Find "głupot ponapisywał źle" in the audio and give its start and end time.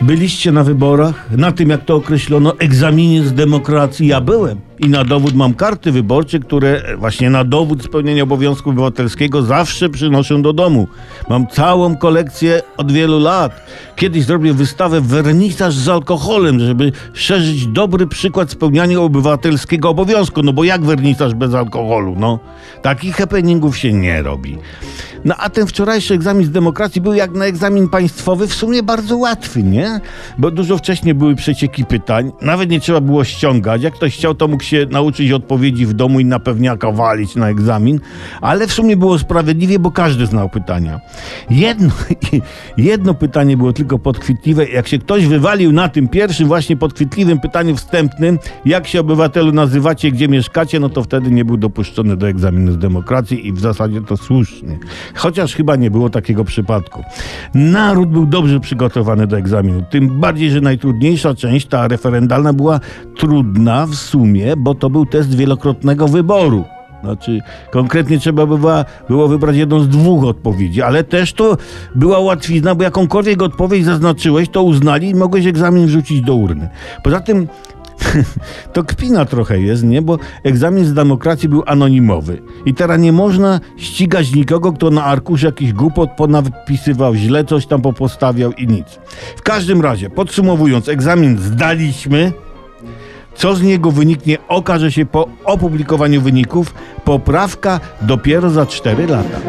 85.72-87.44